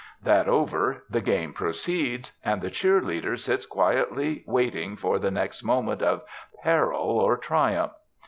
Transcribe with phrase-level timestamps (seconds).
[0.23, 5.61] That over, the game proceeds, and the cheer leader sits quietly waiting for the next
[5.61, 6.23] moment of
[6.63, 7.91] peril or triumph.